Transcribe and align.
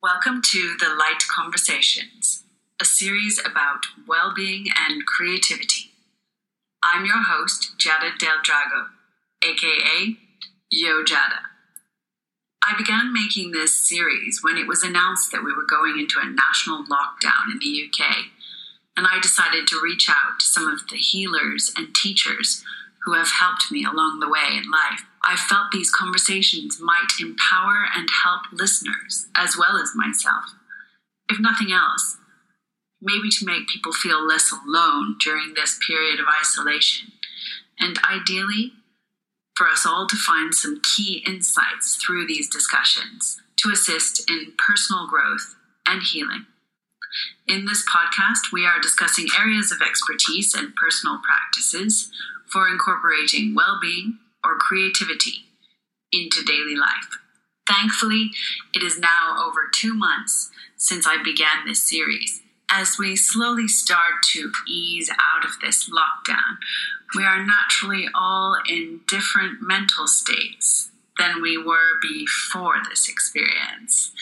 Welcome 0.00 0.42
to 0.52 0.76
The 0.78 0.94
Light 0.94 1.24
Conversations, 1.28 2.44
a 2.80 2.84
series 2.84 3.40
about 3.44 3.86
well 4.06 4.32
being 4.32 4.66
and 4.88 5.04
creativity. 5.04 5.90
I'm 6.84 7.04
your 7.04 7.24
host, 7.24 7.72
Jada 7.80 8.16
Del 8.16 8.36
Drago, 8.46 8.90
aka 9.42 10.16
Yo 10.70 11.02
Jada. 11.02 11.50
I 12.62 12.78
began 12.78 13.12
making 13.12 13.50
this 13.50 13.74
series 13.74 14.38
when 14.40 14.56
it 14.56 14.68
was 14.68 14.84
announced 14.84 15.32
that 15.32 15.42
we 15.42 15.52
were 15.52 15.66
going 15.68 15.98
into 15.98 16.20
a 16.22 16.30
national 16.30 16.84
lockdown 16.84 17.50
in 17.50 17.58
the 17.58 17.90
UK, 17.90 18.26
and 18.96 19.04
I 19.04 19.18
decided 19.20 19.66
to 19.66 19.80
reach 19.82 20.08
out 20.08 20.38
to 20.38 20.46
some 20.46 20.68
of 20.68 20.86
the 20.88 20.96
healers 20.96 21.72
and 21.76 21.92
teachers 21.92 22.62
who 23.04 23.14
have 23.14 23.32
helped 23.40 23.72
me 23.72 23.84
along 23.84 24.20
the 24.20 24.28
way 24.28 24.56
in 24.62 24.70
life. 24.70 25.02
I 25.22 25.36
felt 25.36 25.72
these 25.72 25.90
conversations 25.90 26.78
might 26.80 27.08
empower 27.20 27.86
and 27.94 28.08
help 28.24 28.42
listeners 28.52 29.26
as 29.36 29.56
well 29.58 29.76
as 29.76 29.92
myself. 29.94 30.54
If 31.28 31.38
nothing 31.40 31.72
else, 31.72 32.16
maybe 33.00 33.30
to 33.30 33.44
make 33.44 33.68
people 33.68 33.92
feel 33.92 34.26
less 34.26 34.50
alone 34.52 35.16
during 35.22 35.54
this 35.54 35.78
period 35.86 36.20
of 36.20 36.26
isolation. 36.28 37.12
And 37.78 37.98
ideally, 38.08 38.72
for 39.56 39.68
us 39.68 39.84
all 39.84 40.06
to 40.06 40.16
find 40.16 40.54
some 40.54 40.80
key 40.82 41.22
insights 41.26 41.96
through 41.96 42.26
these 42.26 42.48
discussions 42.48 43.40
to 43.58 43.70
assist 43.70 44.28
in 44.30 44.52
personal 44.56 45.08
growth 45.08 45.56
and 45.86 46.02
healing. 46.02 46.46
In 47.46 47.64
this 47.64 47.84
podcast, 47.84 48.52
we 48.52 48.66
are 48.66 48.80
discussing 48.80 49.26
areas 49.38 49.72
of 49.72 49.80
expertise 49.82 50.54
and 50.54 50.74
personal 50.76 51.18
practices 51.26 52.10
for 52.46 52.68
incorporating 52.68 53.54
well 53.54 53.78
being 53.80 54.18
or 54.48 54.56
creativity 54.56 55.44
into 56.12 56.42
daily 56.44 56.74
life. 56.74 57.18
Thankfully, 57.68 58.30
it 58.74 58.82
is 58.82 58.98
now 58.98 59.36
over 59.46 59.68
two 59.74 59.94
months 59.94 60.50
since 60.76 61.06
I 61.06 61.22
began 61.22 61.66
this 61.66 61.86
series. 61.86 62.40
As 62.70 62.98
we 62.98 63.16
slowly 63.16 63.68
start 63.68 64.22
to 64.32 64.52
ease 64.66 65.10
out 65.10 65.44
of 65.44 65.60
this 65.60 65.90
lockdown, 65.90 66.58
we 67.14 67.24
are 67.24 67.44
naturally 67.44 68.08
all 68.14 68.56
in 68.68 69.00
different 69.08 69.58
mental 69.60 70.06
states 70.06 70.90
than 71.18 71.42
we 71.42 71.58
were 71.58 71.98
before 72.00 72.76
this 72.88 73.08
experience. 73.08 74.12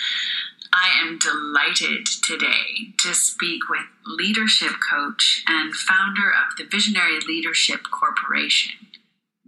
I 0.73 0.91
am 1.03 1.19
delighted 1.19 2.07
today 2.07 2.93
to 2.99 3.15
speak 3.15 3.69
with 3.69 3.87
leadership 4.05 4.73
coach 4.91 5.43
and 5.47 5.75
founder 5.75 6.31
of 6.31 6.57
the 6.57 6.65
Visionary 6.65 7.19
Leadership 7.27 7.81
Corporation, 7.91 8.86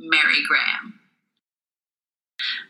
Mary 0.09 0.43
Graham. 0.47 1.01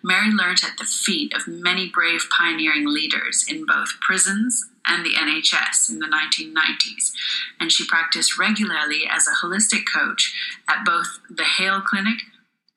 Mary 0.03 0.31
learned 0.31 0.61
at 0.65 0.79
the 0.79 0.85
feet 0.85 1.33
of 1.35 1.47
many 1.47 1.89
brave 1.89 2.23
pioneering 2.37 2.87
leaders 2.87 3.45
in 3.49 3.67
both 3.67 4.01
prisons 4.01 4.65
and 4.87 5.05
the 5.05 5.15
NHS 5.15 5.91
in 5.91 5.99
the 5.99 6.07
1990s, 6.07 7.13
and 7.61 7.71
she 7.71 7.87
practiced 7.87 8.39
regularly 8.39 9.03
as 9.11 9.27
a 9.27 9.45
holistic 9.45 9.83
coach 9.93 10.35
at 10.69 10.85
both 10.85 11.21
the 11.29 11.45
Hale 11.45 11.81
Clinic 11.81 12.19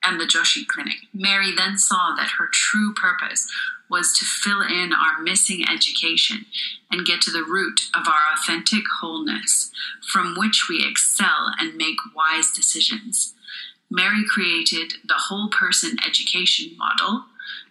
and 0.04 0.20
the 0.20 0.26
Joshi 0.26 0.66
Clinic. 0.66 0.96
Mary 1.14 1.52
then 1.56 1.78
saw 1.78 2.14
that 2.16 2.32
her 2.38 2.48
true 2.52 2.92
purpose 2.92 3.50
was 3.88 4.16
to 4.18 4.24
fill 4.24 4.62
in 4.62 4.92
our 4.92 5.22
missing 5.22 5.64
education 5.68 6.46
and 6.90 7.06
get 7.06 7.20
to 7.22 7.30
the 7.30 7.44
root 7.44 7.82
of 7.94 8.08
our 8.08 8.34
authentic 8.34 8.82
wholeness, 9.00 9.70
from 10.10 10.34
which 10.36 10.66
we 10.68 10.84
excel 10.86 11.52
and 11.58 11.76
make 11.76 11.98
wise 12.16 12.50
decisions. 12.50 13.34
Mary 13.92 14.24
created 14.26 14.94
the 15.06 15.14
whole 15.28 15.50
person 15.50 15.98
education 16.06 16.74
model 16.78 17.24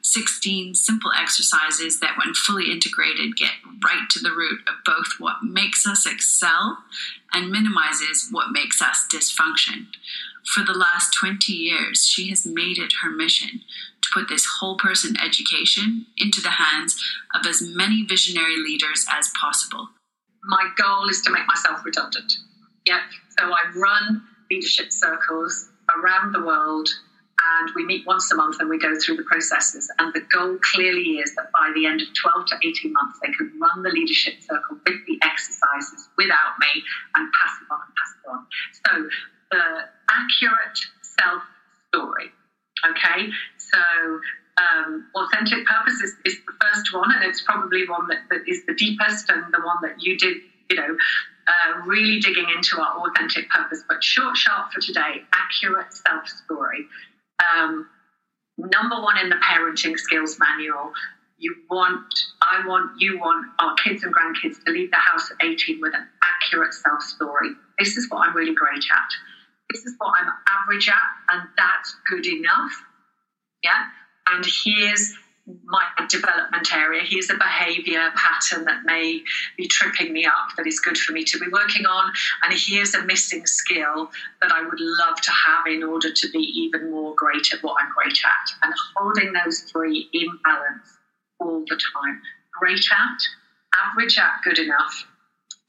16 0.03 0.75
simple 0.75 1.11
exercises 1.19 1.99
that, 1.99 2.15
when 2.17 2.33
fully 2.33 2.71
integrated, 2.71 3.35
get 3.35 3.51
right 3.83 4.07
to 4.09 4.19
the 4.19 4.31
root 4.31 4.59
of 4.67 4.75
both 4.85 5.19
what 5.19 5.43
makes 5.43 5.85
us 5.87 6.05
excel 6.05 6.77
and 7.33 7.49
minimizes 7.49 8.27
what 8.31 8.51
makes 8.51 8.81
us 8.81 9.07
dysfunction. 9.11 9.87
For 10.53 10.63
the 10.63 10.77
last 10.77 11.13
20 11.19 11.53
years, 11.53 12.05
she 12.05 12.29
has 12.29 12.45
made 12.45 12.77
it 12.77 12.93
her 13.01 13.09
mission 13.09 13.61
to 14.01 14.09
put 14.13 14.27
this 14.27 14.45
whole 14.59 14.77
person 14.77 15.15
education 15.19 16.05
into 16.17 16.41
the 16.41 16.49
hands 16.49 16.99
of 17.33 17.45
as 17.45 17.61
many 17.61 18.03
visionary 18.03 18.57
leaders 18.57 19.05
as 19.09 19.31
possible. 19.39 19.89
My 20.43 20.69
goal 20.77 21.07
is 21.09 21.21
to 21.21 21.31
make 21.31 21.47
myself 21.47 21.85
redundant. 21.85 22.33
Yeah. 22.85 23.01
So 23.39 23.45
I 23.45 23.71
run 23.75 24.23
leadership 24.49 24.91
circles 24.91 25.70
around 25.97 26.33
the 26.33 26.43
world 26.43 26.89
and 27.59 27.71
we 27.75 27.85
meet 27.85 28.05
once 28.05 28.31
a 28.31 28.35
month 28.35 28.57
and 28.59 28.69
we 28.69 28.77
go 28.77 28.93
through 28.99 29.17
the 29.17 29.23
processes. 29.23 29.91
And 29.99 30.13
the 30.13 30.21
goal 30.31 30.57
clearly 30.73 31.17
is 31.17 31.33
that 31.35 31.51
by 31.51 31.71
the 31.73 31.87
end 31.87 32.01
of 32.01 32.07
12 32.13 32.45
to 32.47 32.55
18 32.63 32.93
months, 32.93 33.19
they 33.21 33.31
can 33.33 33.51
run 33.59 33.83
the 33.83 33.89
leadership 33.89 34.35
circle 34.41 34.77
with 34.85 34.99
the 35.07 35.17
exercises 35.23 36.07
without 36.17 36.53
me 36.59 36.83
and 37.15 37.31
pass 37.33 37.53
it 37.61 37.67
on 37.71 37.79
and 37.81 37.93
pass 37.97 38.11
it 38.13 38.29
on. 38.29 38.41
So 38.85 39.09
the 39.51 39.63
accurate 40.11 40.79
self 41.01 41.41
story. 41.89 42.31
Okay, 42.85 43.29
so 43.57 43.77
um, 44.57 45.07
authentic 45.15 45.65
purpose 45.65 46.01
is, 46.01 46.15
is, 46.25 46.37
the 46.45 46.53
first 46.61 46.93
one, 46.93 47.11
and 47.13 47.23
it's 47.23 47.41
probably 47.41 47.87
one 47.87 48.07
that, 48.07 48.21
that 48.29 48.41
is 48.47 48.65
the 48.65 48.73
deepest 48.73 49.29
and 49.29 49.53
the 49.53 49.61
one 49.61 49.77
that 49.83 50.01
you 50.01 50.17
did, 50.17 50.37
you 50.69 50.77
know, 50.77 50.97
uh, 51.47 51.81
really 51.85 52.19
digging 52.19 52.47
into 52.55 52.79
our 52.79 53.07
authentic 53.07 53.49
purpose. 53.49 53.83
But 53.87 54.03
short, 54.03 54.37
sharp 54.37 54.71
for 54.71 54.81
today, 54.81 55.23
accurate 55.33 55.93
self 55.93 56.27
story. 56.27 56.85
Um, 57.41 57.87
number 58.57 59.01
one 59.01 59.17
in 59.17 59.29
the 59.29 59.37
parenting 59.37 59.97
skills 59.97 60.37
manual. 60.39 60.91
You 61.37 61.55
want, 61.71 62.05
I 62.43 62.67
want, 62.67 63.01
you 63.01 63.17
want 63.17 63.47
our 63.57 63.73
kids 63.83 64.03
and 64.03 64.13
grandkids 64.13 64.63
to 64.63 64.71
leave 64.71 64.91
the 64.91 64.97
house 64.97 65.31
at 65.31 65.43
18 65.43 65.81
with 65.81 65.95
an 65.95 66.07
accurate 66.23 66.73
self 66.73 67.01
story. 67.01 67.49
This 67.79 67.97
is 67.97 68.07
what 68.11 68.27
I'm 68.27 68.35
really 68.35 68.53
great 68.53 68.83
at 68.83 69.09
this 69.71 69.85
is 69.85 69.95
what 69.97 70.13
I'm 70.19 70.31
average 70.49 70.89
at, 70.89 71.35
and 71.35 71.47
that's 71.57 71.95
good 72.09 72.25
enough. 72.25 72.71
Yeah. 73.63 73.85
And 74.31 74.45
here's 74.45 75.13
my 75.65 75.83
development 76.07 76.40
area. 76.73 77.01
Here's 77.03 77.29
a 77.29 77.35
behavior 77.35 78.11
pattern 78.15 78.65
that 78.65 78.83
may 78.85 79.21
be 79.57 79.67
tripping 79.67 80.13
me 80.13 80.25
up 80.25 80.55
that 80.57 80.67
is 80.67 80.79
good 80.79 80.97
for 80.97 81.11
me 81.13 81.23
to 81.25 81.39
be 81.39 81.47
working 81.51 81.85
on. 81.85 82.11
And 82.43 82.53
here's 82.55 82.93
a 82.93 83.03
missing 83.05 83.45
skill 83.45 84.09
that 84.41 84.51
I 84.51 84.61
would 84.61 84.79
love 84.79 85.21
to 85.21 85.31
have 85.47 85.67
in 85.67 85.83
order 85.83 86.11
to 86.11 86.31
be 86.31 86.39
even 86.39 86.91
more 86.91 87.13
great 87.15 87.53
at 87.53 87.63
what 87.63 87.77
I'm 87.81 87.91
great 87.95 88.17
at. 88.23 88.51
And 88.63 88.73
holding 88.95 89.33
those 89.33 89.61
three 89.61 90.09
in 90.13 90.27
balance 90.43 90.97
all 91.39 91.63
the 91.67 91.79
time. 91.95 92.21
Great 92.59 92.85
at, 92.91 93.17
average 93.75 94.17
at, 94.17 94.41
good 94.43 94.59
enough, 94.59 95.05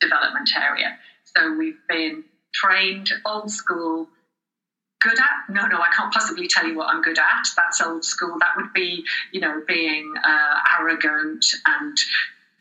development 0.00 0.50
area. 0.56 0.98
So 1.36 1.56
we've 1.56 1.80
been 1.88 2.24
trained, 2.54 3.10
old 3.24 3.50
school, 3.50 4.08
good 5.02 5.18
at? 5.18 5.52
No, 5.52 5.66
no, 5.66 5.78
I 5.78 5.88
can't 5.94 6.12
possibly 6.12 6.46
tell 6.46 6.66
you 6.66 6.76
what 6.76 6.88
I'm 6.88 7.02
good 7.02 7.18
at. 7.18 7.44
That's 7.56 7.80
old 7.80 8.04
school. 8.04 8.38
That 8.38 8.56
would 8.56 8.72
be, 8.72 9.04
you 9.32 9.40
know, 9.40 9.62
being 9.66 10.12
uh, 10.24 10.78
arrogant 10.78 11.44
and, 11.66 11.96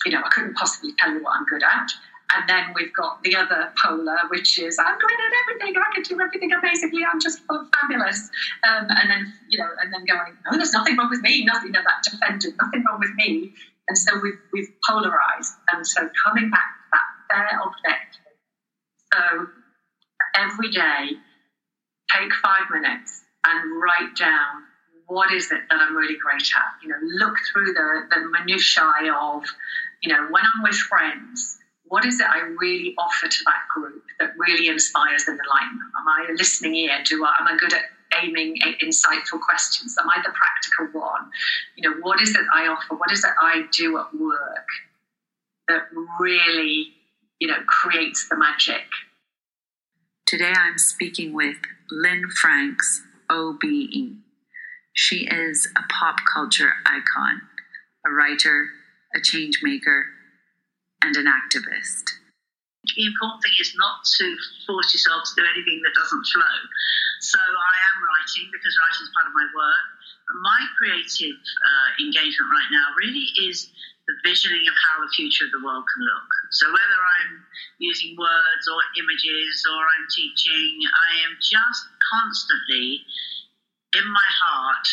you 0.06 0.12
know, 0.12 0.22
I 0.26 0.30
couldn't 0.30 0.56
possibly 0.56 0.92
tell 0.98 1.14
you 1.14 1.24
what 1.24 1.38
I'm 1.38 1.46
good 1.46 1.64
at. 1.64 1.92
And 2.34 2.48
then 2.48 2.74
we've 2.74 2.94
got 2.96 3.22
the 3.24 3.36
other 3.36 3.74
polar, 3.82 4.18
which 4.30 4.58
is 4.58 4.80
I'm 4.80 4.98
good 4.98 5.12
at 5.12 5.34
everything. 5.44 5.76
I 5.78 5.94
can 5.94 6.04
do 6.04 6.20
everything 6.22 6.52
amazingly. 6.54 7.04
I'm 7.06 7.20
just 7.20 7.42
fabulous. 7.48 8.30
Um, 8.64 8.88
and 8.90 9.10
then, 9.10 9.34
you 9.50 9.60
know, 9.60 9.68
and 9.82 9.94
then 9.94 10.06
going, 10.06 10.38
no, 10.50 10.58
there's 10.58 10.74
nothing 10.74 10.98
wrong 10.98 11.10
with 11.10 11.22
me. 11.22 11.44
Nothing, 11.46 11.68
you 11.68 11.72
know, 11.74 11.82
that 11.84 12.10
defendant, 12.10 12.56
nothing 12.62 12.84
wrong 12.88 13.00
with 13.00 13.14
me. 13.16 13.54
And 13.90 13.98
so 13.98 14.18
we've, 14.24 14.40
we've 14.54 14.70
polarized. 14.88 15.54
And 15.74 15.86
so 15.86 16.10
coming 16.24 16.50
back 16.50 16.72
to 16.80 16.88
that 16.94 17.36
fair 17.36 17.60
objective. 17.60 18.32
So 19.14 19.48
every 20.36 20.72
day, 20.72 21.20
take 22.16 22.32
five 22.44 22.70
minutes 22.72 23.24
and 23.46 23.82
write 23.82 24.16
down 24.16 24.64
what 25.08 25.32
is 25.34 25.52
it 25.52 25.62
that 25.70 25.80
I'm 25.80 25.96
really 25.96 26.18
great 26.18 26.48
at. 26.56 26.72
You 26.82 26.90
know, 26.90 27.26
look 27.26 27.36
through 27.52 27.74
the, 27.74 28.08
the 28.10 28.30
minutiae 28.32 29.14
of, 29.14 29.44
you 30.02 30.14
know, 30.14 30.28
when 30.30 30.44
I'm 30.56 30.64
with 30.64 30.76
friends, 30.76 31.58
what 31.84 32.06
is 32.06 32.20
it 32.20 32.28
I 32.28 32.40
really 32.58 32.96
offer 32.98 33.28
to 33.28 33.44
that 33.46 33.68
group 33.74 34.04
that 34.20 34.32
really 34.38 34.70
inspires 34.70 35.28
and 35.28 35.38
enlightens 35.38 35.80
them? 35.80 35.92
Am 36.00 36.08
I 36.08 36.32
a 36.32 36.34
listening 36.38 36.76
ear? 36.76 37.04
Do 37.04 37.26
I, 37.26 37.36
am 37.42 37.48
I 37.48 37.58
good 37.58 37.74
at 37.74 37.84
aiming 38.24 38.58
insightful 38.82 39.42
questions? 39.42 39.98
Am 40.00 40.10
I 40.10 40.22
the 40.24 40.32
practical 40.32 41.02
one? 41.02 41.30
You 41.76 41.90
know, 41.90 41.98
what 42.02 42.22
is 42.22 42.30
it 42.30 42.46
I 42.56 42.68
offer? 42.68 42.96
What 42.96 43.12
is 43.12 43.24
it 43.26 43.32
I 43.42 43.66
do 43.74 43.98
at 43.98 44.14
work 44.18 44.68
that 45.68 45.84
really, 46.20 46.94
you 47.40 47.48
know, 47.48 47.62
creates 47.68 48.30
the 48.30 48.38
magic 48.38 48.84
Today 50.32 50.56
I'm 50.56 50.80
speaking 50.80 51.36
with 51.36 51.60
Lynne 51.92 52.32
Franks, 52.40 53.04
OBE. 53.30 54.16
She 54.96 55.28
is 55.28 55.68
a 55.76 55.84
pop 55.92 56.24
culture 56.24 56.72
icon, 56.88 57.44
a 58.08 58.16
writer, 58.16 58.72
a 59.12 59.20
change 59.20 59.60
maker, 59.62 60.08
and 61.04 61.18
an 61.18 61.28
activist. 61.28 62.16
the 62.96 63.04
important 63.12 63.44
thing 63.44 63.60
is 63.60 63.76
not 63.76 64.08
to 64.08 64.26
force 64.64 64.96
yourself 64.96 65.28
to 65.28 65.44
do 65.44 65.44
anything 65.52 65.84
that 65.84 66.00
doesn't 66.00 66.24
flow. 66.24 66.58
So 67.20 67.36
I 67.36 67.76
am 67.92 67.98
writing 68.00 68.48
because 68.56 68.72
writing 68.80 69.04
is 69.04 69.12
part 69.12 69.28
of 69.28 69.36
my 69.36 69.48
work. 69.52 69.86
My 70.48 70.62
creative 70.80 71.36
uh, 71.44 72.08
engagement 72.08 72.48
right 72.56 72.72
now 72.72 72.96
really 72.96 73.28
is 73.52 73.68
the 74.12 74.20
visioning 74.28 74.68
of 74.68 74.76
how 74.76 75.00
the 75.00 75.12
future 75.16 75.48
of 75.48 75.52
the 75.56 75.64
world 75.64 75.88
can 75.88 76.04
look. 76.04 76.30
So 76.52 76.68
whether 76.68 77.00
I'm 77.00 77.40
using 77.80 78.20
words 78.20 78.68
or 78.68 78.80
images 79.00 79.64
or 79.64 79.80
I'm 79.80 80.06
teaching, 80.12 80.84
I 80.84 81.24
am 81.24 81.40
just 81.40 81.88
constantly 82.12 83.08
in 83.96 84.04
my 84.04 84.30
heart 84.44 84.88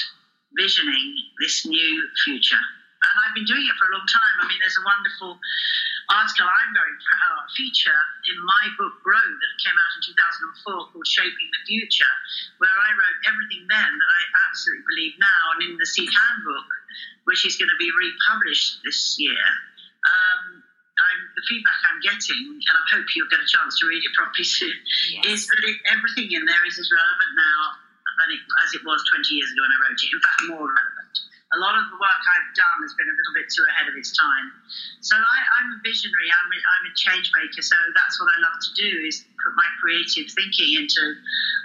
visioning 0.54 1.18
this 1.42 1.66
new 1.66 2.06
future. 2.24 2.62
And 2.62 3.14
I've 3.26 3.34
been 3.34 3.46
doing 3.46 3.62
it 3.66 3.74
for 3.78 3.90
a 3.90 3.94
long 3.94 4.06
time. 4.06 4.36
I 4.42 4.44
mean, 4.46 4.58
there's 4.62 4.78
a 4.78 4.86
wonderful 4.86 5.38
article 6.08 6.48
I'm 6.48 6.72
very 6.72 6.96
proud 7.04 7.44
of, 7.44 7.52
feature 7.52 8.00
in 8.28 8.36
my 8.44 8.64
book 8.76 8.96
Grow 9.04 9.20
that 9.20 9.52
came 9.60 9.76
out 9.76 9.92
in 9.96 10.12
2004 10.12 10.92
called 10.92 11.08
Shaping 11.08 11.48
the 11.52 11.62
Future, 11.68 12.14
where 12.60 12.72
I 12.72 12.90
wrote 12.96 13.18
everything 13.28 13.64
then 13.68 13.90
that 13.92 14.10
I 14.10 14.22
absolutely 14.48 14.84
believe 14.88 15.14
now. 15.20 15.42
And 15.56 15.60
in 15.68 15.72
the 15.76 15.88
Seed 15.88 16.08
Handbook, 16.08 16.68
which 17.28 17.44
is 17.44 17.56
going 17.60 17.72
to 17.72 17.80
be 17.80 17.92
republished 17.92 18.80
this 18.84 19.16
year, 19.20 19.44
um, 20.08 20.64
the 21.38 21.44
feedback 21.46 21.78
I'm 21.86 22.02
getting, 22.02 22.58
and 22.58 22.74
I 22.74 22.84
hope 22.90 23.06
you'll 23.14 23.30
get 23.30 23.38
a 23.38 23.46
chance 23.46 23.78
to 23.78 23.86
read 23.86 24.02
it 24.02 24.12
properly 24.18 24.42
soon, 24.42 24.74
yes. 25.14 25.22
is 25.26 25.40
that 25.46 25.62
it, 25.62 25.78
everything 25.86 26.34
in 26.34 26.42
there 26.44 26.64
is 26.66 26.76
as 26.82 26.90
relevant 26.90 27.32
now 27.38 27.62
than 28.18 28.28
it, 28.34 28.42
as 28.66 28.74
it 28.74 28.82
was 28.82 28.98
20 29.14 29.22
years 29.30 29.48
ago 29.54 29.62
when 29.62 29.70
I 29.70 29.78
wrote 29.86 30.00
it. 30.02 30.10
In 30.10 30.18
fact, 30.18 30.40
more 30.50 30.66
relevant. 30.66 30.87
A 31.56 31.58
lot 31.58 31.80
of 31.80 31.88
the 31.88 31.96
work 31.96 32.22
I've 32.28 32.52
done 32.52 32.78
has 32.84 32.92
been 32.92 33.08
a 33.08 33.16
little 33.16 33.34
bit 33.34 33.48
too 33.48 33.64
ahead 33.72 33.88
of 33.88 33.96
its 33.96 34.12
time. 34.12 34.52
So 35.00 35.16
I, 35.16 35.38
am 35.64 35.76
a 35.76 35.78
visionary. 35.80 36.28
I'm 36.28 36.50
a, 36.52 36.58
I'm 36.60 36.84
a 36.90 36.94
change 36.94 37.32
maker. 37.32 37.64
So 37.64 37.76
that's 37.96 38.20
what 38.20 38.28
I 38.28 38.36
love 38.44 38.56
to 38.60 38.72
do 38.76 38.90
is 39.08 39.24
put 39.40 39.56
my 39.56 39.68
creative 39.80 40.28
thinking 40.28 40.76
into 40.76 41.00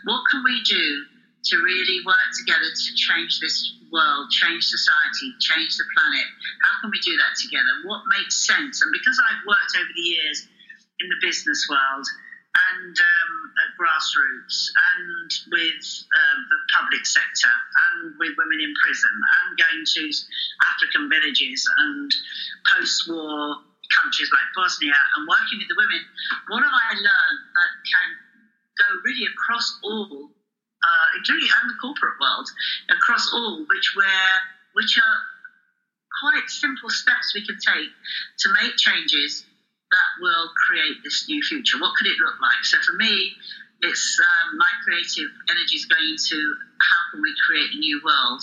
what 0.08 0.24
can 0.32 0.40
we 0.48 0.64
do 0.64 1.04
to 1.52 1.60
really 1.60 2.00
work 2.08 2.32
together 2.40 2.64
to 2.64 2.90
change 2.96 3.44
this 3.44 3.60
world, 3.92 4.32
change 4.32 4.64
society, 4.64 5.36
change 5.44 5.76
the 5.76 5.84
planet. 5.92 6.28
How 6.64 6.80
can 6.80 6.90
we 6.90 7.04
do 7.04 7.20
that 7.20 7.36
together? 7.36 7.84
What 7.84 8.08
makes 8.16 8.48
sense? 8.48 8.80
And 8.80 8.92
because 8.96 9.20
I've 9.20 9.44
worked 9.44 9.76
over 9.76 9.92
the 9.92 10.08
years 10.16 10.48
in 11.04 11.12
the 11.12 11.20
business 11.20 11.68
world, 11.68 12.08
and 12.54 12.94
um, 12.94 13.34
at 13.66 13.74
grassroots 13.82 14.70
and 14.94 15.30
with 15.50 15.86
uh, 16.14 16.38
the 16.54 16.60
public 16.84 17.06
sector 17.08 17.48
and 17.48 18.20
with 18.20 18.36
women 18.36 18.60
in 18.60 18.74
prison 18.84 19.16
and 19.16 19.56
going 19.56 19.84
to 19.88 20.04
African 20.76 21.08
villages 21.08 21.64
and 21.80 22.12
post 22.68 23.08
war 23.08 23.64
countries 23.96 24.30
like 24.34 24.50
Bosnia 24.56 24.96
and 25.16 25.24
working 25.28 25.64
with 25.64 25.70
the 25.70 25.78
women, 25.80 26.02
what 26.52 26.64
have 26.64 26.76
I 26.76 26.92
learned 26.98 27.42
that 27.56 27.72
can 27.88 28.10
go 28.80 28.88
really 29.06 29.28
across 29.30 29.80
all, 29.84 30.28
uh, 30.84 31.08
including 31.16 31.48
and 31.48 31.70
the 31.72 31.78
corporate 31.80 32.18
world, 32.20 32.48
across 32.90 33.32
all, 33.32 33.64
which 33.70 33.88
where 33.96 34.36
which 34.74 34.98
are 34.98 35.18
quite 36.20 36.50
simple 36.50 36.90
steps 36.90 37.34
we 37.38 37.46
can 37.46 37.58
take 37.62 37.94
to 38.42 38.48
make 38.62 38.76
changes 38.78 39.46
that 39.94 40.10
will 40.22 40.50
create 40.66 40.98
this 41.04 41.30
new 41.30 41.42
future? 41.42 41.78
What 41.78 41.94
could 41.96 42.08
it 42.08 42.18
look 42.18 42.42
like? 42.42 42.66
So 42.66 42.82
for 42.82 42.98
me, 42.98 43.38
it's 43.84 44.18
um, 44.20 44.58
my 44.58 44.72
creative 44.88 45.28
energy 45.52 45.76
is 45.76 45.86
going 45.86 46.16
into 46.16 46.40
how 46.80 47.02
can 47.12 47.20
we 47.20 47.32
create 47.44 47.76
a 47.76 47.80
new 47.80 48.00
world? 48.00 48.42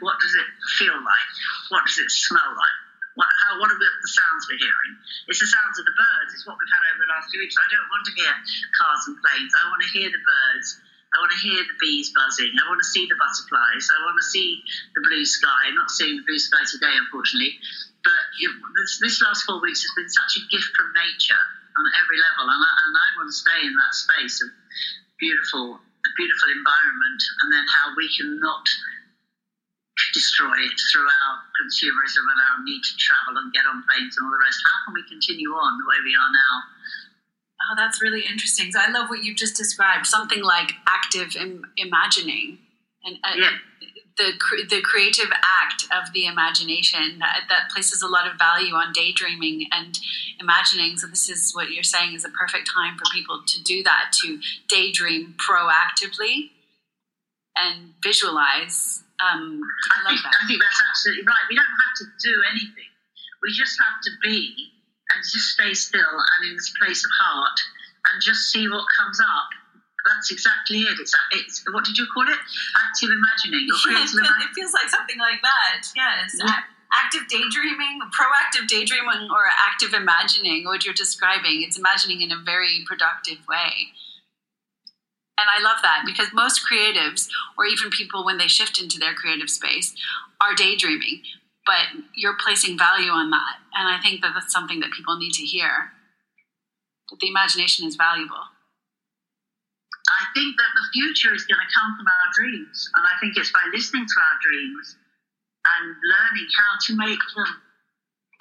What 0.00 0.16
does 0.18 0.34
it 0.34 0.48
feel 0.80 0.96
like? 0.96 1.32
What 1.68 1.84
does 1.84 2.00
it 2.00 2.10
smell 2.10 2.48
like? 2.48 2.78
What, 3.12 3.28
how, 3.44 3.60
what 3.60 3.68
are 3.68 3.76
the 3.76 3.92
sounds 4.08 4.48
we're 4.48 4.56
hearing? 4.56 4.92
It's 5.28 5.36
the 5.36 5.50
sounds 5.52 5.76
of 5.76 5.84
the 5.84 5.92
birds. 5.92 6.32
It's 6.32 6.48
what 6.48 6.56
we've 6.56 6.72
had 6.72 6.80
over 6.96 7.04
the 7.04 7.12
last 7.12 7.28
few 7.28 7.44
weeks. 7.44 7.60
I 7.60 7.68
don't 7.68 7.88
want 7.92 8.04
to 8.08 8.14
hear 8.16 8.32
cars 8.80 9.02
and 9.04 9.20
planes. 9.20 9.52
I 9.52 9.68
want 9.68 9.84
to 9.84 9.90
hear 9.92 10.08
the 10.08 10.24
birds. 10.24 10.80
I 11.12 11.20
want 11.20 11.32
to 11.36 11.42
hear 11.44 11.60
the 11.60 11.76
bees 11.76 12.08
buzzing. 12.16 12.56
I 12.56 12.64
want 12.72 12.80
to 12.80 12.88
see 12.88 13.04
the 13.04 13.20
butterflies. 13.20 13.84
I 13.92 14.00
want 14.00 14.16
to 14.16 14.24
see 14.32 14.64
the 14.96 15.04
blue 15.04 15.28
sky. 15.28 15.68
I'm 15.68 15.76
not 15.76 15.92
seeing 15.92 16.16
the 16.16 16.24
blue 16.24 16.40
sky 16.40 16.64
today, 16.64 16.96
unfortunately. 16.96 17.60
But 18.00 18.22
it, 18.40 18.48
this, 18.80 18.96
this, 19.04 19.20
last 19.20 19.44
four 19.44 19.60
weeks 19.60 19.84
has 19.84 19.92
been 19.92 20.08
such 20.08 20.40
a 20.40 20.42
gift 20.48 20.72
from 20.72 20.88
nature 20.96 21.44
on 21.76 21.86
every 22.00 22.18
level, 22.20 22.46
and 22.48 22.62
I, 22.62 22.72
and 22.86 22.92
I 22.96 23.06
want 23.16 23.28
to 23.32 23.36
stay 23.36 23.60
in 23.64 23.74
that 23.74 23.94
space 23.94 24.36
of 24.44 24.48
beautiful, 25.18 25.80
beautiful 26.16 26.48
environment, 26.52 27.20
and 27.42 27.48
then 27.52 27.64
how 27.68 27.96
we 27.96 28.08
can 28.12 28.40
not 28.40 28.66
destroy 30.12 30.52
it 30.52 30.76
through 30.92 31.08
our 31.08 31.34
consumerism 31.56 32.24
and 32.28 32.40
our 32.40 32.56
need 32.64 32.82
to 32.84 32.94
travel 33.00 33.40
and 33.40 33.52
get 33.52 33.64
on 33.64 33.84
planes 33.88 34.16
and 34.16 34.24
all 34.26 34.32
the 34.32 34.42
rest. 34.44 34.60
How 34.60 34.78
can 34.84 34.92
we 34.94 35.04
continue 35.08 35.52
on 35.52 35.78
the 35.80 35.86
way 35.88 35.98
we 36.04 36.12
are 36.12 36.32
now? 36.32 36.54
Oh, 37.62 37.74
that's 37.76 38.02
really 38.02 38.26
interesting. 38.26 38.72
So 38.72 38.80
I 38.80 38.90
love 38.90 39.08
what 39.08 39.22
you've 39.22 39.38
just 39.38 39.56
described. 39.56 40.06
Something 40.06 40.42
like 40.42 40.72
active 40.86 41.36
Im- 41.36 41.64
imagining, 41.76 42.58
and 43.04 43.16
uh, 43.22 43.36
yeah. 43.36 43.56
The 44.16 44.32
the 44.68 44.80
creative 44.82 45.30
act 45.30 45.84
of 45.90 46.12
the 46.12 46.26
imagination 46.26 47.18
that, 47.18 47.44
that 47.48 47.70
places 47.70 48.02
a 48.02 48.08
lot 48.08 48.30
of 48.30 48.38
value 48.38 48.74
on 48.74 48.92
daydreaming 48.92 49.66
and 49.72 49.98
imagining. 50.40 50.96
So 50.98 51.06
this 51.06 51.28
is 51.28 51.54
what 51.54 51.70
you're 51.70 51.82
saying 51.82 52.14
is 52.14 52.24
a 52.24 52.30
perfect 52.30 52.70
time 52.72 52.96
for 52.96 53.04
people 53.12 53.42
to 53.46 53.62
do 53.62 53.82
that 53.84 54.12
to 54.22 54.38
daydream 54.68 55.34
proactively 55.38 56.50
and 57.56 57.94
visualize. 58.02 59.02
Um, 59.22 59.60
I, 59.94 60.10
I, 60.10 60.16
think, 60.16 60.20
I 60.26 60.46
think 60.46 60.60
that's 60.60 60.82
absolutely 60.90 61.24
right. 61.24 61.46
We 61.48 61.56
don't 61.56 61.64
have 61.64 61.94
to 61.98 62.04
do 62.26 62.42
anything. 62.50 62.90
We 63.42 63.52
just 63.52 63.78
have 63.78 64.02
to 64.02 64.10
be 64.22 64.72
and 65.10 65.22
just 65.22 65.54
stay 65.54 65.74
still 65.74 66.00
and 66.00 66.50
in 66.50 66.56
this 66.56 66.72
place 66.80 67.04
of 67.04 67.10
heart 67.20 67.58
and 68.10 68.22
just 68.22 68.50
see 68.50 68.68
what 68.68 68.84
comes 68.98 69.20
up. 69.20 69.61
That's 70.22 70.30
exactly 70.30 70.86
it. 70.86 70.94
It's, 71.02 71.10
it's 71.32 71.64
what 71.74 71.82
did 71.82 71.98
you 71.98 72.06
call 72.14 72.22
it? 72.22 72.38
Active 72.78 73.10
imagining 73.10 73.66
or 73.66 73.74
creative 73.82 74.22
yeah, 74.22 74.46
it, 74.46 74.54
feels 74.54 74.70
like 74.70 74.86
something 74.86 75.18
like 75.18 75.42
that. 75.42 75.82
Yes. 75.98 76.38
Yeah. 76.38 76.62
Active 76.94 77.26
daydreaming, 77.26 77.98
proactive 78.14 78.68
daydreaming, 78.68 79.26
or 79.34 79.50
active 79.50 79.94
imagining, 79.94 80.62
what 80.62 80.84
you're 80.84 80.94
describing. 80.94 81.66
It's 81.66 81.76
imagining 81.76 82.22
in 82.22 82.30
a 82.30 82.38
very 82.38 82.84
productive 82.86 83.42
way. 83.48 83.90
And 85.34 85.50
I 85.50 85.58
love 85.58 85.82
that 85.82 86.04
because 86.06 86.28
most 86.32 86.62
creatives, 86.62 87.26
or 87.58 87.66
even 87.66 87.90
people 87.90 88.24
when 88.24 88.38
they 88.38 88.46
shift 88.46 88.80
into 88.80 89.00
their 89.00 89.14
creative 89.14 89.50
space, 89.50 89.92
are 90.40 90.54
daydreaming 90.54 91.22
but 91.64 92.02
you're 92.16 92.36
placing 92.42 92.76
value 92.76 93.10
on 93.10 93.30
that. 93.30 93.62
And 93.74 93.88
I 93.88 94.00
think 94.02 94.20
that 94.22 94.32
that's 94.34 94.52
something 94.52 94.80
that 94.80 94.90
people 94.90 95.16
need 95.16 95.32
to 95.34 95.44
hear 95.44 95.92
that 97.08 97.20
the 97.20 97.28
imagination 97.28 97.86
is 97.86 97.94
valuable. 97.94 98.50
I 100.22 100.30
think 100.38 100.54
that 100.54 100.70
the 100.78 100.86
future 100.94 101.34
is 101.34 101.42
going 101.50 101.58
to 101.58 101.70
come 101.74 101.98
from 101.98 102.06
our 102.06 102.28
dreams. 102.30 102.86
And 102.94 103.02
I 103.02 103.18
think 103.18 103.34
it's 103.34 103.50
by 103.50 103.66
listening 103.74 104.06
to 104.06 104.16
our 104.22 104.36
dreams 104.38 104.94
and 105.66 105.84
learning 105.98 106.48
how 106.54 106.72
to 106.86 106.90
make 106.94 107.22
them 107.34 107.50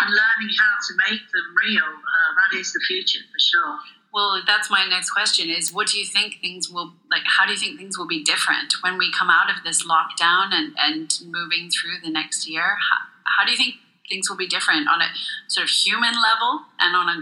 and 0.01 0.09
learning 0.09 0.53
how 0.57 0.73
to 0.77 0.91
make 1.09 1.25
them 1.33 1.47
real. 1.57 1.89
Uh, 1.89 2.29
that 2.37 2.57
is 2.57 2.73
the 2.73 2.81
future 2.85 3.21
for 3.33 3.41
sure. 3.41 3.77
Well, 4.13 4.41
that's 4.45 4.69
my 4.69 4.85
next 4.85 5.09
question 5.09 5.49
is 5.49 5.73
what 5.73 5.87
do 5.87 5.97
you 5.97 6.05
think 6.05 6.37
things 6.41 6.69
will 6.69 6.93
like 7.09 7.25
how 7.25 7.45
do 7.45 7.53
you 7.53 7.57
think 7.57 7.79
things 7.79 7.97
will 7.97 8.07
be 8.07 8.23
different 8.23 8.73
when 8.81 8.97
we 8.97 9.11
come 9.11 9.29
out 9.29 9.49
of 9.49 9.63
this 9.63 9.85
lockdown 9.85 10.53
and 10.53 10.73
and 10.77 11.09
moving 11.25 11.69
through 11.69 12.01
the 12.03 12.11
next 12.11 12.47
year? 12.47 12.77
How, 12.77 13.01
how 13.25 13.45
do 13.45 13.51
you 13.51 13.57
think 13.57 13.75
things 14.09 14.29
will 14.29 14.37
be 14.37 14.47
different 14.47 14.89
on 14.89 15.01
a 15.01 15.09
sort 15.47 15.63
of 15.63 15.69
human 15.69 16.13
level 16.13 16.65
and 16.79 16.95
on 16.95 17.07
a 17.09 17.17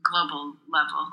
global 0.00 0.56
level? 0.72 1.12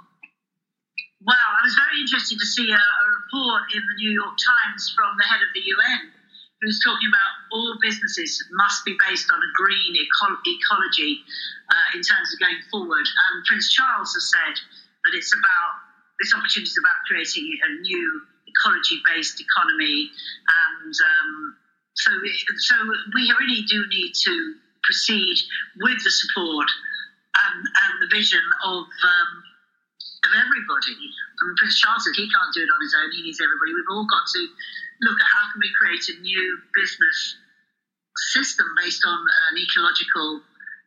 Well, 1.25 1.33
I 1.33 1.61
was 1.65 1.73
very 1.73 1.97
interested 2.05 2.37
to 2.37 2.45
see 2.45 2.69
a, 2.69 2.77
a 2.77 3.05
report 3.25 3.65
in 3.73 3.81
the 3.81 3.95
New 3.97 4.13
York 4.13 4.37
Times 4.37 4.93
from 4.93 5.09
the 5.17 5.25
head 5.25 5.41
of 5.41 5.49
the 5.57 5.65
UN 5.65 6.13
who's 6.61 6.77
talking 6.85 7.09
about 7.09 7.31
all 7.51 7.73
businesses 7.81 8.37
must 8.53 8.85
be 8.85 8.93
based 9.09 9.25
on 9.33 9.41
a 9.41 9.49
green 9.57 9.93
eco- 9.97 10.37
ecology 10.45 11.25
uh, 11.73 11.97
in 11.97 12.01
terms 12.05 12.29
of 12.29 12.37
going 12.39 12.61
forward. 12.69 13.05
And 13.09 13.33
Prince 13.49 13.73
Charles 13.73 14.13
has 14.13 14.25
said 14.29 14.55
that 15.03 15.17
it's 15.17 15.33
about 15.33 15.73
this 16.21 16.29
opportunity 16.33 16.69
is 16.69 16.77
about 16.77 17.01
creating 17.09 17.57
a 17.57 17.69
new 17.81 18.21
ecology 18.45 19.01
based 19.09 19.41
economy 19.41 20.09
and 20.77 20.93
um, 20.93 21.57
so, 21.95 22.11
so 22.57 22.75
we 23.15 23.33
really 23.39 23.63
do 23.67 23.83
need 23.89 24.13
to 24.13 24.55
proceed 24.83 25.37
with 25.81 25.97
the 26.03 26.11
support 26.11 26.67
and, 27.35 27.59
and 27.65 27.93
the 28.03 28.15
vision 28.15 28.43
of 28.63 28.83
um, 28.83 29.29
of 30.25 30.33
everybody. 30.33 30.93
I 30.97 31.39
mean, 31.45 31.55
Prince 31.57 31.77
Charles 31.79 32.03
said 32.03 32.17
he 32.17 32.27
can't 32.27 32.51
do 32.53 32.65
it 32.65 32.71
on 32.71 32.81
his 32.81 32.93
own; 32.97 33.09
he 33.13 33.21
needs 33.21 33.39
everybody. 33.39 33.71
We've 33.73 33.91
all 33.93 34.07
got 34.09 34.25
to 34.25 34.41
look 35.05 35.17
at 35.21 35.27
how 35.29 35.51
can 35.53 35.59
we 35.61 35.69
create 35.77 36.05
a 36.09 36.15
new 36.21 36.45
business 36.73 37.17
system 38.33 38.65
based 38.79 39.03
on 39.03 39.19
an 39.51 39.55
ecological 39.59 40.41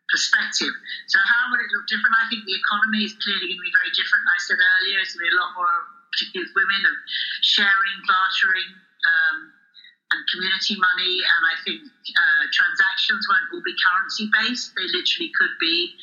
perspective. 0.09 0.73
So, 1.07 1.17
how 1.21 1.53
would 1.53 1.61
it 1.61 1.69
look 1.71 1.85
different? 1.87 2.13
I 2.17 2.25
think 2.27 2.43
the 2.43 2.57
economy 2.57 3.05
is 3.05 3.13
clearly 3.21 3.47
going 3.47 3.61
to 3.61 3.67
be 3.69 3.75
very 3.75 3.93
different. 3.95 4.23
I 4.25 4.39
said 4.43 4.59
earlier, 4.59 4.97
it's 4.99 5.13
going 5.13 5.23
to 5.23 5.29
be 5.29 5.33
a 5.33 5.39
lot 5.39 5.51
more, 5.55 5.75
particularly 6.11 6.49
with 6.49 6.55
women, 6.57 6.81
of 6.89 6.95
sharing, 7.45 7.97
bartering. 8.05 8.69
Um, 9.05 9.37
and 10.09 10.21
community 10.33 10.73
money. 10.73 11.21
And 11.21 11.41
I 11.45 11.55
think 11.61 11.79
uh, 11.85 12.43
transactions 12.49 13.21
won't 13.29 13.47
all 13.53 13.61
be 13.61 13.75
currency 13.77 14.25
based. 14.33 14.73
They 14.73 14.89
literally 14.89 15.31
could 15.37 15.53
be 15.61 15.93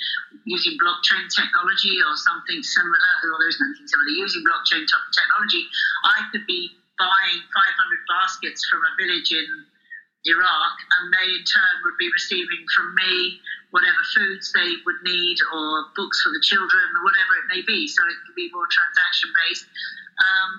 using 0.46 0.78
blockchain 0.78 1.26
technology 1.26 1.98
or 2.06 2.14
something 2.14 2.62
similar, 2.62 3.12
or 3.26 3.36
there's 3.42 3.58
nothing 3.58 3.86
similar, 3.86 4.14
using 4.14 4.46
blockchain 4.46 4.86
technology, 4.86 5.66
I 6.06 6.30
could 6.30 6.46
be 6.46 6.70
buying 6.96 7.40
500 7.52 7.66
baskets 8.08 8.62
from 8.70 8.80
a 8.86 8.92
village 8.96 9.34
in 9.34 9.48
Iraq, 10.26 10.74
and 10.98 11.10
they 11.10 11.26
in 11.34 11.42
turn 11.46 11.74
would 11.82 11.98
be 11.98 12.08
receiving 12.14 12.62
from 12.74 12.94
me 12.94 13.42
whatever 13.70 13.98
foods 14.14 14.54
they 14.54 14.70
would 14.86 15.00
need 15.02 15.36
or 15.52 15.90
books 15.98 16.22
for 16.22 16.30
the 16.30 16.42
children 16.42 16.86
or 16.94 17.02
whatever 17.04 17.32
it 17.42 17.46
may 17.50 17.62
be. 17.66 17.86
So 17.90 18.02
it 18.06 18.16
could 18.24 18.38
be 18.38 18.48
more 18.54 18.66
transaction 18.70 19.28
based. 19.44 19.66
Um, 20.22 20.50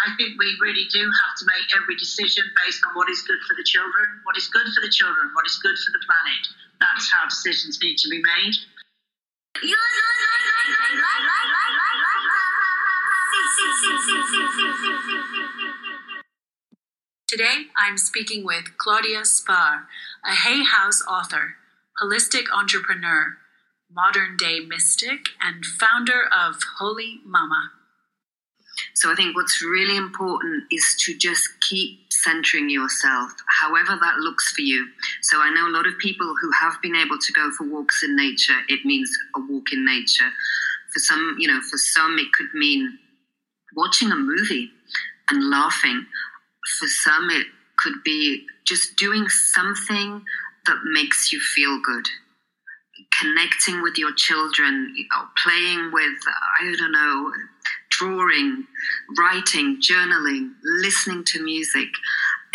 I 0.00 0.16
think 0.16 0.38
we 0.40 0.48
really 0.64 0.88
do 0.88 1.02
have 1.04 1.34
to 1.40 1.44
make 1.44 1.68
every 1.76 1.96
decision 1.96 2.44
based 2.64 2.80
on 2.88 2.96
what 2.96 3.10
is 3.10 3.20
good 3.20 3.40
for 3.44 3.52
the 3.56 3.66
children, 3.66 4.06
what 4.24 4.36
is 4.36 4.48
good 4.48 4.64
for 4.72 4.80
the 4.80 4.88
children, 4.88 5.28
what 5.36 5.44
is 5.44 5.60
good 5.60 5.76
for 5.76 5.90
the 5.92 6.00
planet. 6.04 6.44
That's 6.80 7.12
how 7.12 7.28
decisions 7.28 7.76
need 7.82 8.00
to 8.00 8.08
be 8.08 8.22
made. 8.24 8.56
Today, 17.28 17.66
I'm 17.76 17.98
speaking 17.98 18.46
with 18.46 18.78
Claudia 18.78 19.20
Spahr, 19.20 19.82
a 20.24 20.34
Hay 20.34 20.64
House 20.64 21.02
author, 21.06 21.56
holistic 22.02 22.44
entrepreneur, 22.50 23.36
modern 23.92 24.38
day 24.38 24.60
mystic, 24.60 25.26
and 25.42 25.66
founder 25.66 26.22
of 26.32 26.62
Holy 26.78 27.20
Mama. 27.26 27.72
So 28.94 29.10
I 29.10 29.14
think 29.14 29.36
what's 29.36 29.62
really 29.62 29.96
important 29.96 30.64
is 30.70 30.96
to 31.04 31.16
just 31.16 31.48
keep 31.60 32.12
centering 32.12 32.68
yourself, 32.68 33.32
however 33.60 33.98
that 34.00 34.16
looks 34.18 34.52
for 34.52 34.60
you. 34.62 34.86
So 35.22 35.40
I 35.40 35.50
know 35.50 35.66
a 35.66 35.76
lot 35.76 35.86
of 35.86 35.98
people 35.98 36.34
who 36.40 36.50
have 36.60 36.80
been 36.82 36.96
able 36.96 37.18
to 37.18 37.32
go 37.32 37.50
for 37.52 37.64
walks 37.64 38.02
in 38.02 38.16
nature, 38.16 38.58
it 38.68 38.84
means 38.84 39.10
a 39.36 39.40
walk 39.40 39.72
in 39.72 39.84
nature. 39.84 40.30
For 40.92 40.98
some, 40.98 41.36
you 41.38 41.48
know, 41.48 41.60
for 41.60 41.78
some 41.78 42.18
it 42.18 42.32
could 42.32 42.52
mean 42.54 42.98
watching 43.76 44.10
a 44.10 44.16
movie 44.16 44.70
and 45.30 45.48
laughing. 45.48 46.06
For 46.78 46.88
some 46.88 47.30
it 47.30 47.46
could 47.78 48.02
be 48.04 48.46
just 48.66 48.96
doing 48.96 49.28
something 49.28 50.22
that 50.66 50.76
makes 50.92 51.32
you 51.32 51.40
feel 51.40 51.80
good 51.80 52.06
connecting 53.20 53.82
with 53.82 53.98
your 53.98 54.12
children, 54.12 54.92
you 54.96 55.04
know, 55.10 55.24
playing 55.42 55.90
with, 55.92 56.18
I 56.60 56.74
don't 56.78 56.92
know, 56.92 57.32
drawing, 58.00 58.66
writing, 59.18 59.78
journaling, 59.80 60.52
listening 60.64 61.22
to 61.24 61.42
music, 61.42 61.88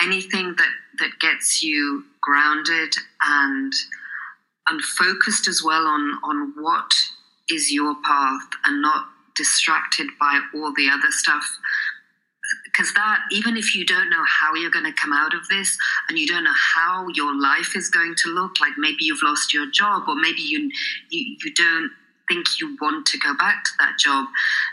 anything 0.02 0.56
that, 0.58 0.72
that 1.00 1.12
gets 1.20 1.62
you 1.62 2.04
grounded 2.22 2.94
and 3.24 3.74
and 4.68 4.82
focused 4.82 5.48
as 5.48 5.62
well 5.64 5.86
on, 5.86 6.18
on 6.24 6.54
what 6.58 6.92
is 7.52 7.72
your 7.72 7.96
path 8.04 8.48
and 8.66 8.82
not 8.82 9.06
distracted 9.36 10.08
by 10.20 10.42
all 10.56 10.74
the 10.76 10.90
other 10.90 11.12
stuff. 11.12 11.46
Because 12.64 12.92
that 12.96 13.20
even 13.32 13.58
if 13.58 13.76
you 13.76 13.86
don't 13.86 14.10
know 14.10 14.24
how 14.42 14.56
you're 14.56 14.72
going 14.72 14.86
to 14.86 15.00
come 15.00 15.14
out 15.14 15.36
of 15.36 15.48
this 15.50 15.78
and 16.10 16.18
you 16.18 16.26
don't 16.26 16.44
know 16.44 16.60
how 16.76 17.06
your 17.14 17.40
life 17.40 17.76
is 17.76 17.90
going 17.90 18.16
to 18.18 18.30
look 18.30 18.60
like 18.60 18.74
maybe 18.78 18.98
you've 19.02 19.22
lost 19.24 19.54
your 19.54 19.70
job 19.70 20.04
or 20.08 20.16
maybe 20.16 20.42
you 20.42 20.72
you, 21.12 21.38
you 21.44 21.54
don't 21.54 21.92
think 22.28 22.60
you 22.60 22.78
want 22.82 23.06
to 23.06 23.18
go 23.18 23.34
back 23.36 23.64
to 23.64 23.72
that 23.80 23.98
job 23.98 24.28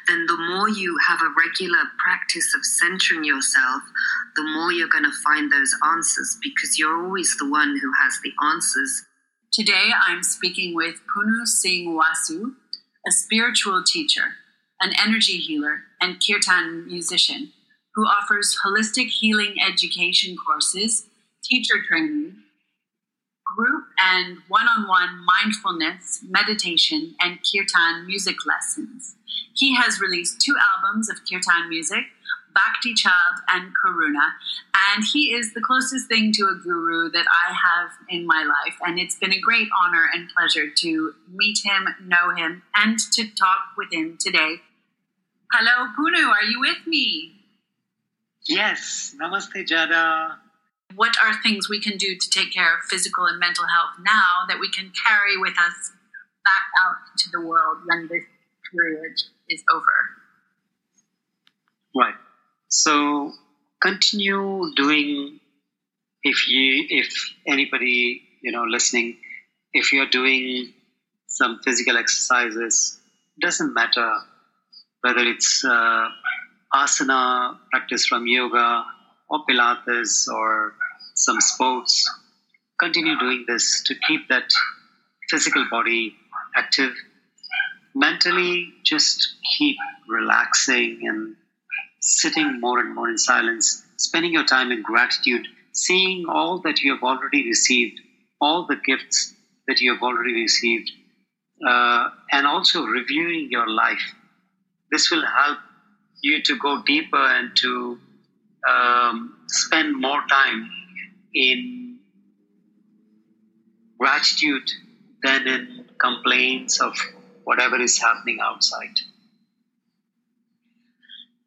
then 0.06 0.26
the 0.26 0.36
more 0.36 0.68
you 0.68 0.96
have 1.08 1.20
a 1.20 1.34
regular 1.36 1.84
practice 2.02 2.54
of 2.54 2.64
centering 2.64 3.24
yourself 3.24 3.82
the 4.36 4.42
more 4.42 4.72
you're 4.72 4.88
going 4.88 5.04
to 5.04 5.22
find 5.24 5.50
those 5.50 5.74
answers 5.84 6.38
because 6.42 6.78
you're 6.78 7.04
always 7.04 7.36
the 7.38 7.48
one 7.48 7.78
who 7.80 7.92
has 8.02 8.18
the 8.24 8.32
answers. 8.42 9.04
Today 9.52 9.90
i'm 10.06 10.22
speaking 10.22 10.74
with 10.74 10.96
punnu 11.12 11.46
singh 11.46 11.98
wasu 11.98 12.54
a 13.06 13.10
spiritual 13.10 13.82
teacher 13.84 14.36
an 14.80 14.92
energy 14.98 15.36
healer 15.36 15.82
and 16.00 16.22
kirtan 16.24 16.86
musician 16.86 17.52
who 17.94 18.04
offers 18.04 18.56
holistic 18.64 19.08
healing 19.08 19.56
education 19.60 20.36
courses, 20.36 21.06
teacher 21.44 21.82
training, 21.86 22.36
and 24.12 24.38
one 24.48 24.66
on 24.66 24.86
one 24.86 25.24
mindfulness, 25.24 26.20
meditation, 26.28 27.14
and 27.20 27.38
kirtan 27.40 28.06
music 28.06 28.36
lessons. 28.46 29.16
He 29.54 29.74
has 29.76 30.00
released 30.00 30.40
two 30.40 30.54
albums 30.58 31.08
of 31.08 31.16
kirtan 31.28 31.68
music, 31.68 32.04
Bhakti 32.54 32.92
Child 32.92 33.36
and 33.48 33.72
Karuna, 33.72 34.32
and 34.92 35.02
he 35.10 35.32
is 35.32 35.54
the 35.54 35.62
closest 35.62 36.08
thing 36.08 36.32
to 36.32 36.42
a 36.48 36.54
guru 36.62 37.10
that 37.10 37.24
I 37.26 37.54
have 37.54 37.90
in 38.10 38.26
my 38.26 38.44
life. 38.44 38.76
And 38.82 38.98
it's 38.98 39.16
been 39.16 39.32
a 39.32 39.40
great 39.40 39.68
honor 39.82 40.04
and 40.12 40.28
pleasure 40.28 40.68
to 40.68 41.14
meet 41.32 41.60
him, 41.64 41.88
know 42.04 42.34
him, 42.34 42.62
and 42.74 42.98
to 43.12 43.26
talk 43.34 43.72
with 43.78 43.90
him 43.90 44.18
today. 44.20 44.56
Hello, 45.50 45.88
Punnu, 45.98 46.28
are 46.28 46.44
you 46.44 46.60
with 46.60 46.86
me? 46.86 47.32
Yes, 48.46 49.14
Namaste 49.18 49.66
Jada. 49.66 50.41
What 50.94 51.16
are 51.22 51.42
things 51.42 51.68
we 51.68 51.80
can 51.80 51.96
do 51.96 52.16
to 52.16 52.30
take 52.30 52.52
care 52.52 52.74
of 52.74 52.84
physical 52.84 53.26
and 53.26 53.38
mental 53.38 53.64
health 53.66 53.94
now 54.00 54.46
that 54.48 54.58
we 54.58 54.70
can 54.70 54.92
carry 55.06 55.36
with 55.38 55.54
us 55.58 55.92
back 56.44 56.66
out 56.84 56.96
to 57.18 57.30
the 57.30 57.40
world 57.40 57.78
when 57.86 58.08
this 58.08 58.24
period 58.72 59.14
is 59.48 59.62
over? 59.72 59.84
Right. 61.94 62.14
So 62.68 63.32
continue 63.82 64.72
doing 64.76 65.40
if 66.22 66.48
you 66.48 66.86
if 66.88 67.34
anybody 67.46 68.22
you 68.42 68.52
know 68.52 68.64
listening 68.64 69.16
if 69.72 69.92
you're 69.92 70.08
doing 70.08 70.72
some 71.26 71.60
physical 71.64 71.96
exercises 71.96 73.00
doesn't 73.40 73.74
matter 73.74 74.18
whether 75.00 75.20
it's 75.20 75.64
uh, 75.64 76.08
asana 76.72 77.58
practice 77.70 78.06
from 78.06 78.26
yoga 78.26 78.84
or 79.32 79.44
Pilates 79.46 80.28
or 80.28 80.74
some 81.14 81.40
sports. 81.40 82.08
Continue 82.78 83.18
doing 83.18 83.44
this 83.48 83.82
to 83.86 83.94
keep 84.06 84.28
that 84.28 84.52
physical 85.30 85.66
body 85.70 86.14
active. 86.54 86.92
Mentally, 87.94 88.72
just 88.84 89.36
keep 89.56 89.76
relaxing 90.08 91.00
and 91.04 91.36
sitting 92.00 92.60
more 92.60 92.80
and 92.80 92.94
more 92.94 93.08
in 93.08 93.16
silence, 93.16 93.82
spending 93.96 94.32
your 94.32 94.44
time 94.44 94.70
in 94.70 94.82
gratitude, 94.82 95.46
seeing 95.72 96.26
all 96.28 96.58
that 96.58 96.80
you 96.80 96.92
have 96.92 97.02
already 97.02 97.46
received, 97.46 98.00
all 98.40 98.66
the 98.66 98.76
gifts 98.76 99.32
that 99.68 99.80
you 99.80 99.94
have 99.94 100.02
already 100.02 100.34
received, 100.34 100.90
uh, 101.66 102.10
and 102.30 102.46
also 102.46 102.84
reviewing 102.84 103.48
your 103.50 103.68
life. 103.68 104.14
This 104.90 105.10
will 105.10 105.24
help 105.24 105.58
you 106.20 106.42
to 106.42 106.58
go 106.58 106.82
deeper 106.82 107.16
and 107.16 107.56
to 107.56 107.98
um, 108.68 109.44
spend 109.48 110.00
more 110.00 110.22
time 110.28 110.70
in 111.34 111.98
gratitude 113.98 114.68
than 115.22 115.46
in 115.46 115.84
complaints 115.98 116.80
of 116.80 116.96
whatever 117.44 117.80
is 117.80 117.98
happening 117.98 118.38
outside. 118.42 118.98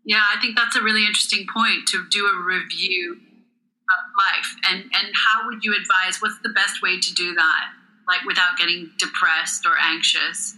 Yeah, 0.06 0.24
I 0.36 0.40
think 0.40 0.56
that's 0.56 0.76
a 0.76 0.82
really 0.82 1.06
interesting 1.06 1.46
point 1.52 1.88
to 1.88 2.06
do 2.10 2.28
a 2.28 2.44
review 2.44 3.14
of 3.14 4.04
life. 4.18 4.56
And 4.70 4.84
and 4.84 5.14
how 5.14 5.48
would 5.48 5.64
you 5.64 5.74
advise 5.74 6.22
what's 6.22 6.40
the 6.44 6.50
best 6.50 6.82
way 6.82 7.00
to 7.00 7.14
do 7.14 7.34
that? 7.36 7.70
Like 8.08 8.24
without 8.26 8.58
getting 8.58 8.92
depressed 8.98 9.66
or 9.66 9.74
anxious? 9.82 10.56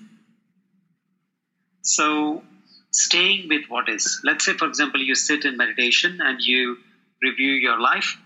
So 1.82 2.44
staying 2.92 3.48
with 3.50 3.64
what 3.68 3.90
is. 3.90 4.20
Let's 4.24 4.46
say, 4.46 4.54
for 4.54 4.68
example, 4.68 5.02
you 5.02 5.16
sit 5.16 5.46
in 5.46 5.58
meditation 5.58 6.20
and 6.22 6.40
you 6.42 6.78
review 7.22 7.54
your 7.54 7.80
life 7.80 8.18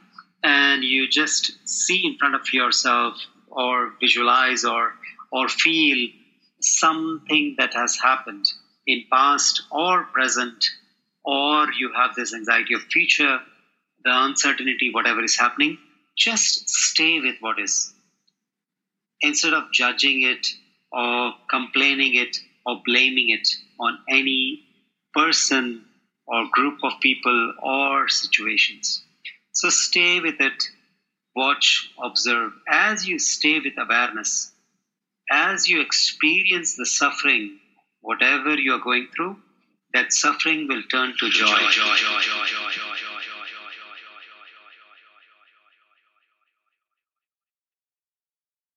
and 0.44 0.84
you 0.84 1.08
just 1.08 1.52
see 1.66 2.02
in 2.06 2.18
front 2.18 2.36
of 2.36 2.42
yourself 2.54 3.16
or 3.48 3.94
visualize 4.02 4.64
or 4.64 4.96
or 5.32 5.48
feel 5.50 6.08
something 6.62 7.56
that 7.58 7.74
has 7.74 7.98
happened 8.02 8.46
in 8.86 9.04
past 9.12 9.64
or 9.72 10.06
present 10.14 10.64
or 11.24 11.68
you 11.78 11.92
have 11.96 12.12
this 12.16 12.34
anxiety 12.34 12.74
of 12.74 12.82
future 12.92 13.40
the 14.04 14.12
uncertainty 14.26 14.90
whatever 14.92 15.24
is 15.24 15.38
happening 15.38 15.78
just 16.18 16.68
stay 16.70 17.20
with 17.20 17.36
what 17.40 17.60
is 17.60 17.94
instead 19.22 19.54
of 19.54 19.72
judging 19.74 20.22
it 20.24 20.48
or 20.92 21.34
complaining 21.50 22.16
it 22.16 22.38
or 22.66 22.82
blaming 22.86 23.30
it 23.30 23.48
on 23.80 24.00
any 24.10 24.64
person 25.14 25.86
or 26.28 26.48
group 26.52 26.80
of 26.84 26.94
people 27.02 27.54
or 27.62 28.08
situations. 28.08 29.04
So 29.54 29.70
stay 29.70 30.20
with 30.20 30.40
it, 30.40 30.64
watch, 31.36 31.92
observe. 32.02 32.54
As 32.70 33.08
you 33.08 33.20
stay 33.20 33.60
with 33.60 33.74
awareness, 33.78 34.52
as 35.30 35.68
you 35.68 35.82
experience 35.82 36.76
the 36.76 36.86
suffering, 36.86 37.60
whatever 38.02 38.56
you 38.56 38.74
are 38.74 38.80
going 38.80 39.08
through, 39.16 39.38
that 39.94 40.14
suffering 40.14 40.68
will 40.68 40.84
turn 40.84 41.14
to 41.20 41.30
joy. 41.30 41.46
joy, 41.46 41.72
joy, 41.72 42.20
joy 42.20 42.81